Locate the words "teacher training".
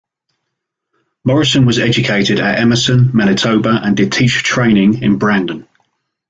4.11-5.03